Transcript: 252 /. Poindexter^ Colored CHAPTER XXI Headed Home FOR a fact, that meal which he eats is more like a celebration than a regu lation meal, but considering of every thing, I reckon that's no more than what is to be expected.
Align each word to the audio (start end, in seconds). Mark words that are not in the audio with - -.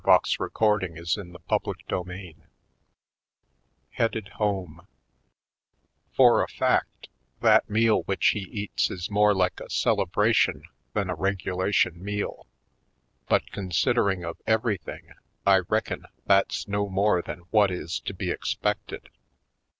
252 0.03 0.95
/. 0.95 0.95
Poindexter^ 0.97 1.37
Colored 1.47 1.77
CHAPTER 1.77 1.79
XXI 2.09 2.35
Headed 3.91 4.29
Home 4.29 4.87
FOR 6.15 6.41
a 6.41 6.47
fact, 6.47 7.09
that 7.41 7.69
meal 7.69 8.01
which 8.07 8.29
he 8.29 8.39
eats 8.39 8.89
is 8.89 9.11
more 9.11 9.35
like 9.35 9.59
a 9.59 9.69
celebration 9.69 10.63
than 10.93 11.07
a 11.11 11.15
regu 11.15 11.53
lation 11.55 11.97
meal, 11.97 12.47
but 13.29 13.51
considering 13.51 14.25
of 14.25 14.41
every 14.47 14.77
thing, 14.79 15.13
I 15.45 15.59
reckon 15.69 16.07
that's 16.25 16.67
no 16.67 16.89
more 16.89 17.21
than 17.21 17.41
what 17.51 17.69
is 17.69 17.99
to 17.99 18.15
be 18.15 18.31
expected. 18.31 19.07